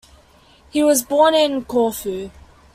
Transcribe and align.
He 0.71 0.81
was 0.83 1.03
born 1.03 1.35
in 1.35 1.63
Corfu. 1.63 2.31